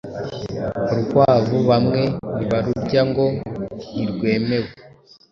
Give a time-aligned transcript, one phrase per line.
[0.91, 2.01] urukwavu bamwe
[2.35, 3.25] ntibarurya ngo
[3.93, 4.69] ntirwemewe